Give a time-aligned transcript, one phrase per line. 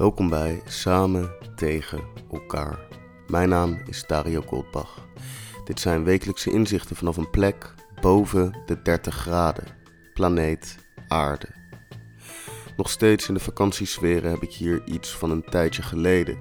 [0.00, 2.02] Welkom bij Samen tegen
[2.32, 2.78] elkaar.
[3.26, 5.08] Mijn naam is Dario Goldbach.
[5.64, 9.64] Dit zijn wekelijkse inzichten vanaf een plek boven de 30 graden,
[10.14, 10.76] planeet
[11.08, 11.48] Aarde.
[12.76, 16.38] Nog steeds in de vakantiesferen heb ik hier iets van een tijdje geleden.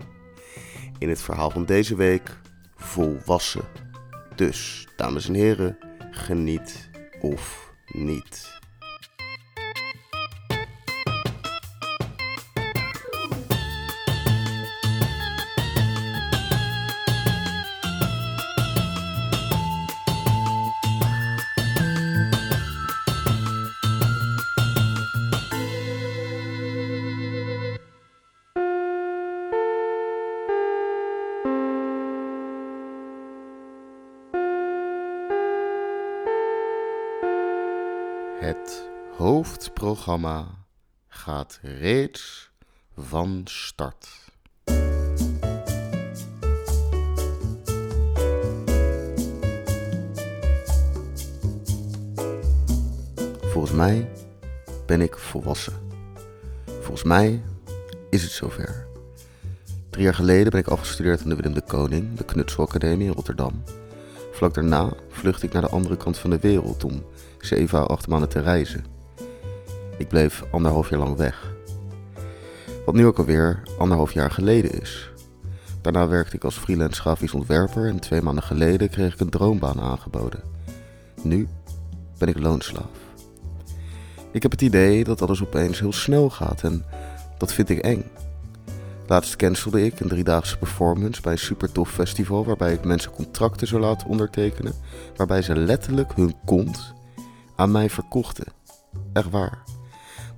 [0.98, 2.38] In het verhaal van deze week
[2.76, 3.66] volwassen.
[4.36, 5.78] Dus, dames en heren,
[6.12, 6.90] geniet
[7.22, 8.59] of niet.
[39.20, 40.48] Hoofdprogramma
[41.08, 42.52] gaat reeds
[42.98, 44.08] van start.
[53.42, 54.10] Volgens mij
[54.86, 55.74] ben ik volwassen.
[56.66, 57.42] Volgens mij
[58.10, 58.88] is het zover.
[59.90, 63.64] Drie jaar geleden ben ik afgestudeerd aan de Willem de Koning, de Knutselacademie in Rotterdam.
[64.32, 67.04] Vlak daarna vluchtte ik naar de andere kant van de wereld om
[67.40, 68.99] zeven à acht maanden te reizen.
[70.00, 71.54] Ik bleef anderhalf jaar lang weg.
[72.86, 75.12] Wat nu ook alweer anderhalf jaar geleden is.
[75.82, 79.82] Daarna werkte ik als freelance grafisch ontwerper en twee maanden geleden kreeg ik een droombaan
[79.82, 80.44] aangeboden.
[81.22, 81.48] Nu
[82.18, 82.90] ben ik loonslaaf.
[84.32, 86.86] Ik heb het idee dat alles opeens heel snel gaat en
[87.38, 88.04] dat vind ik eng.
[89.08, 93.68] Laatst cancelde ik een driedaagse performance bij een super tof festival waarbij ik mensen contracten
[93.68, 94.74] zou laten ondertekenen,
[95.16, 96.94] waarbij ze letterlijk hun kont
[97.56, 98.46] aan mij verkochten.
[99.14, 99.64] Echt waar.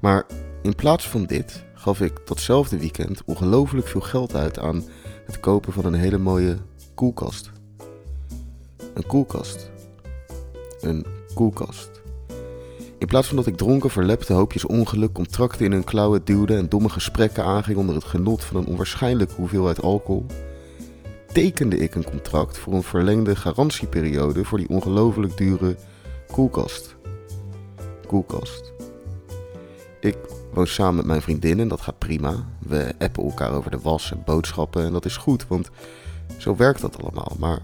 [0.01, 0.25] Maar
[0.61, 4.83] in plaats van dit gaf ik datzelfde weekend ongelooflijk veel geld uit aan
[5.25, 6.57] het kopen van een hele mooie
[6.95, 7.51] koelkast.
[8.93, 9.71] Een koelkast.
[10.81, 12.01] Een koelkast.
[12.97, 16.69] In plaats van dat ik dronken verlepte hoopjes ongeluk, contracten in hun klauwen duwde en
[16.69, 20.25] domme gesprekken aanging onder het genot van een onwaarschijnlijke hoeveelheid alcohol,
[21.33, 25.75] tekende ik een contract voor een verlengde garantieperiode voor die ongelooflijk dure
[26.31, 26.95] koelkast.
[28.07, 28.70] Koelkast.
[30.01, 30.17] Ik
[30.53, 32.33] woon samen met mijn vriendin en dat gaat prima.
[32.59, 35.69] We appen elkaar over de was en boodschappen en dat is goed, want
[36.37, 37.35] zo werkt dat allemaal.
[37.39, 37.59] Maar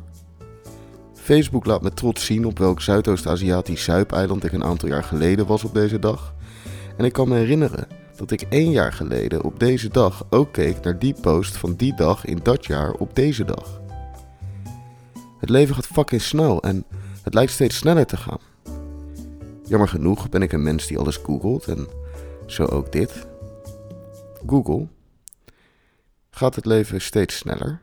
[1.14, 5.64] Facebook laat me trots zien op welk Zuidoost-Aziatisch zuipeiland ik een aantal jaar geleden was
[5.64, 6.34] op deze dag.
[6.98, 10.82] En ik kan me herinneren dat ik één jaar geleden op deze dag ook keek
[10.82, 13.82] naar die post van die dag in dat jaar op deze dag.
[15.40, 16.84] Het leven gaat fucking snel en
[17.22, 18.40] het lijkt steeds sneller te gaan.
[19.68, 21.88] Jammer genoeg ben ik een mens die alles googelt en
[22.48, 23.28] zo ook dit.
[24.48, 24.88] Google.
[26.30, 27.82] Gaat het leven steeds sneller?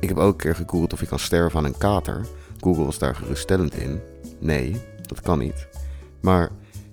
[0.00, 2.26] Ik heb ook een keer gegoogeld of je kan sterven aan een kater.
[2.60, 4.00] Google was daar geruststellend in.
[4.38, 5.68] Nee, dat kan niet.
[6.20, 6.50] Maar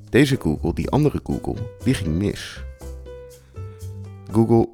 [0.09, 2.64] deze Google, die andere Google, die ging mis.
[4.32, 4.70] Google,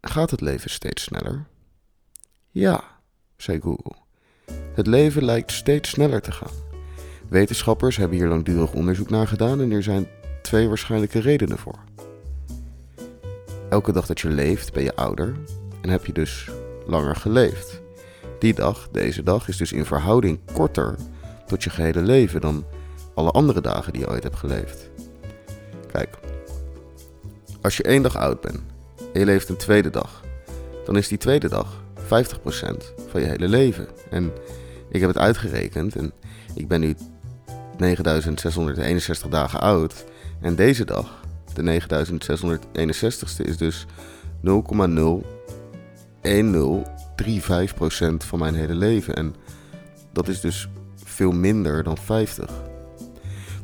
[0.00, 1.46] gaat het leven steeds sneller?
[2.50, 2.84] Ja,
[3.36, 3.94] zei Google.
[4.74, 6.52] Het leven lijkt steeds sneller te gaan.
[7.28, 10.06] Wetenschappers hebben hier langdurig onderzoek naar gedaan en er zijn
[10.52, 11.78] twee waarschijnlijke redenen voor.
[13.68, 15.36] Elke dag dat je leeft ben je ouder
[15.80, 16.50] en heb je dus
[16.86, 17.82] langer geleefd.
[18.38, 20.94] Die dag, deze dag, is dus in verhouding korter
[21.46, 22.64] tot je gehele leven dan
[23.14, 24.90] alle andere dagen die je ooit hebt geleefd.
[25.92, 26.18] Kijk,
[27.60, 28.60] als je één dag oud bent
[29.12, 30.22] en je leeft een tweede dag,
[30.84, 32.06] dan is die tweede dag 50%
[33.08, 33.88] van je hele leven.
[34.10, 34.32] En
[34.90, 36.12] ik heb het uitgerekend en
[36.54, 36.94] ik ben nu
[37.76, 40.04] 9661 dagen oud.
[40.42, 41.20] En deze dag,
[41.54, 43.86] de 9661ste, is dus
[44.46, 44.50] 0,01035%
[48.18, 49.14] van mijn hele leven.
[49.14, 49.34] En
[50.12, 50.68] dat is dus
[51.04, 52.50] veel minder dan 50.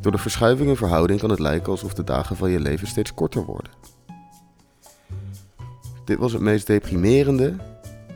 [0.00, 3.14] Door de verschuiving in verhouding kan het lijken alsof de dagen van je leven steeds
[3.14, 3.73] korter worden.
[6.05, 7.56] Dit was het meest deprimerende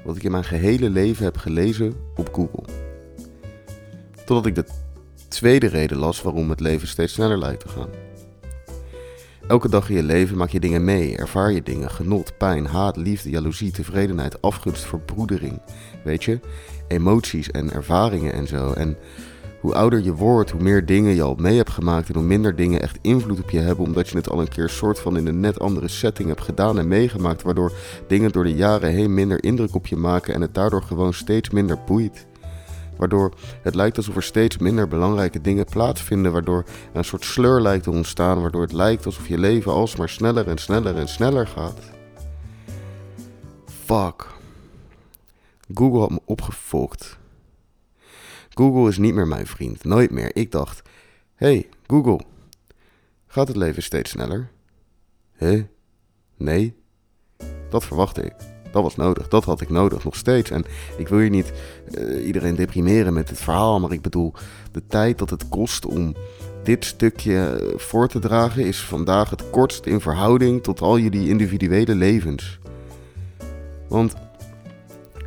[0.04, 2.64] wat ik in mijn gehele leven heb gelezen op Google.
[4.24, 4.64] Totdat ik de
[5.28, 8.11] tweede reden las waarom het leven steeds sneller lijkt te gaan.
[9.46, 12.96] Elke dag in je leven maak je dingen mee, ervaar je dingen, genot, pijn, haat,
[12.96, 15.60] liefde, jaloezie, tevredenheid, afgunst, verbroedering.
[16.04, 16.40] Weet je,
[16.88, 18.72] emoties en ervaringen en zo.
[18.72, 18.96] En
[19.60, 22.56] hoe ouder je wordt, hoe meer dingen je al mee hebt gemaakt en hoe minder
[22.56, 25.26] dingen echt invloed op je hebben, omdat je het al een keer soort van in
[25.26, 27.72] een net andere setting hebt gedaan en meegemaakt, waardoor
[28.08, 31.50] dingen door de jaren heen minder indruk op je maken en het daardoor gewoon steeds
[31.50, 32.26] minder boeit.
[32.96, 36.32] Waardoor het lijkt alsof er steeds minder belangrijke dingen plaatsvinden.
[36.32, 38.40] Waardoor een soort sleur lijkt te ontstaan.
[38.40, 41.78] Waardoor het lijkt alsof je leven alsmaar sneller en sneller en sneller gaat.
[43.84, 44.26] Fuck.
[45.74, 47.18] Google had me opgefokt.
[48.50, 49.84] Google is niet meer mijn vriend.
[49.84, 50.36] Nooit meer.
[50.36, 50.82] Ik dacht:
[51.34, 52.20] hey, Google.
[53.26, 54.50] Gaat het leven steeds sneller?
[55.32, 55.66] Hé?
[56.36, 56.76] Nee?
[57.70, 58.51] Dat verwachtte ik.
[58.72, 59.28] Dat was nodig.
[59.28, 60.50] Dat had ik nodig, nog steeds.
[60.50, 60.64] En
[60.96, 61.52] ik wil hier niet
[61.90, 64.32] uh, iedereen deprimeren met het verhaal, maar ik bedoel,
[64.72, 66.14] de tijd dat het kost om
[66.62, 71.28] dit stukje eh, voor te dragen is vandaag het kortst in verhouding tot al jullie
[71.28, 72.58] individuele levens.
[73.88, 74.14] Want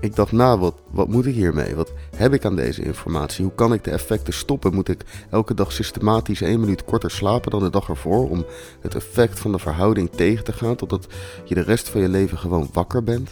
[0.06, 1.75] ik dacht, nou, wat, wat moet ik hiermee?
[1.75, 3.46] Wat heb ik aan deze informatie?
[3.46, 4.74] Hoe kan ik de effecten stoppen?
[4.74, 8.46] Moet ik elke dag systematisch één minuut korter slapen dan de dag ervoor om
[8.81, 11.07] het effect van de verhouding tegen te gaan totdat
[11.44, 13.30] je de rest van je leven gewoon wakker bent?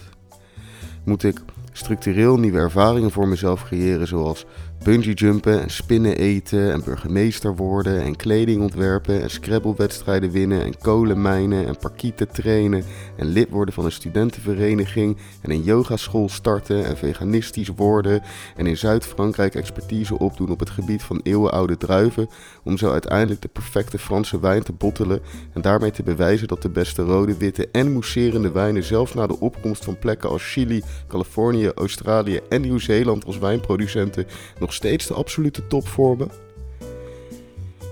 [1.04, 1.42] Moet ik
[1.72, 4.46] structureel nieuwe ervaringen voor mezelf creëren, zoals
[4.83, 10.77] bungee jumpen en spinnen eten en burgemeester worden en kleding ontwerpen en scrabble-wedstrijden winnen en
[10.77, 12.83] kolenmijnen en parkieten trainen
[13.15, 18.21] en lid worden van een studentenvereniging en een yogaschool starten en veganistisch worden
[18.56, 22.29] en in Zuid-Frankrijk expertise opdoen op het gebied van eeuwenoude druiven
[22.63, 25.21] om zo uiteindelijk de perfecte Franse wijn te bottelen
[25.53, 29.39] en daarmee te bewijzen dat de beste rode, witte en mousserende wijnen zelfs na de
[29.39, 34.25] opkomst van plekken als Chili, Californië, Australië en Nieuw-Zeeland als wijnproducenten
[34.59, 36.30] nog steeds de absolute top vormen.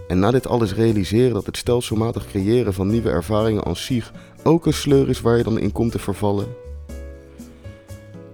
[0.08, 4.12] En na dit alles realiseren dat het stelselmatig creëren van nieuwe ervaringen aan zich
[4.44, 6.48] ook een sleur is waar je dan in komt te vervallen.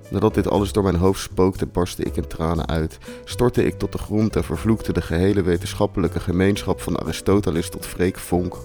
[0.10, 3.92] Nadat dit alles door mijn hoofd spookte, barstte ik in tranen uit, stortte ik tot
[3.92, 8.56] de grond en vervloekte de gehele wetenschappelijke gemeenschap van Aristoteles tot Freek Vonk.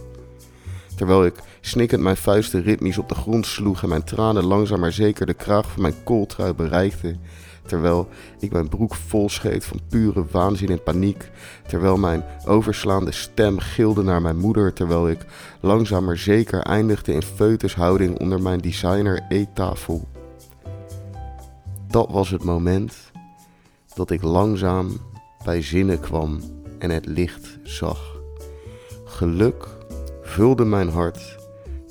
[0.96, 4.92] Terwijl ik snikkend mijn vuisten ritmisch op de grond sloeg en mijn tranen langzaam maar
[4.92, 7.20] zeker de kraag van mijn kooltrui bereikten,
[7.66, 11.30] terwijl ik mijn broek vol scheet van pure waanzin en paniek,
[11.66, 15.26] terwijl mijn overslaande stem gilde naar mijn moeder, terwijl ik
[15.60, 20.08] langzaam maar zeker eindigde in feutushouding onder mijn designer eettafel.
[21.88, 22.94] Dat was het moment
[23.94, 24.96] dat ik langzaam
[25.44, 26.40] bij zinnen kwam
[26.78, 28.20] en het licht zag.
[29.04, 29.68] Geluk
[30.22, 31.38] vulde mijn hart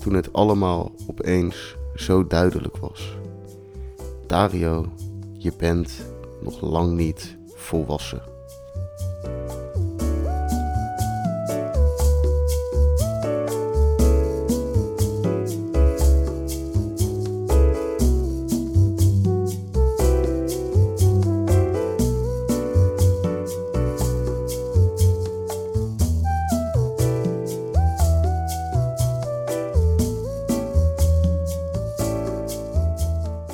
[0.02, 3.18] toen het allemaal opeens zo duidelijk was.
[4.28, 4.86] Dario
[5.44, 6.06] je bent
[6.42, 8.22] nog lang niet volwassen.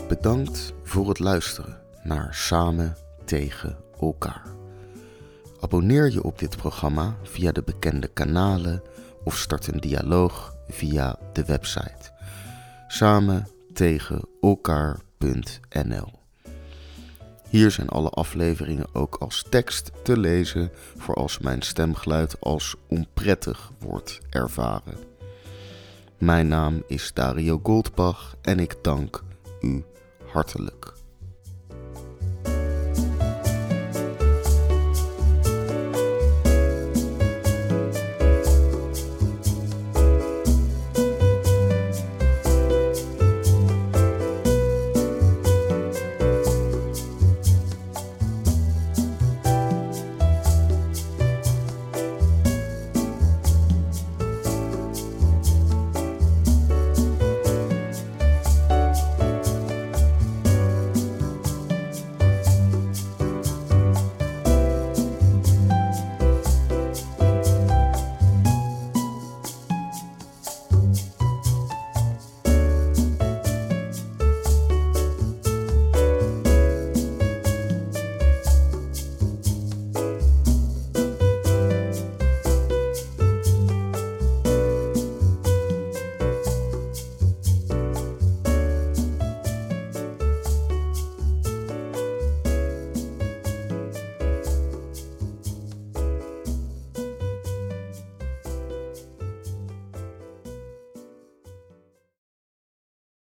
[0.07, 2.95] Bedankt voor het luisteren naar Samen
[3.25, 4.43] tegen elkaar.
[5.59, 8.81] Abonneer je op dit programma via de bekende kanalen
[9.23, 12.11] of start een dialoog via de website
[12.87, 16.11] samen tegen elkaar.nl.
[17.49, 23.71] Hier zijn alle afleveringen ook als tekst te lezen voor als mijn stemgeluid als onprettig
[23.79, 24.97] wordt ervaren.
[26.17, 29.23] Mijn naam is Dario Goldbach en ik dank
[29.61, 29.83] u
[30.31, 30.96] hartelijk.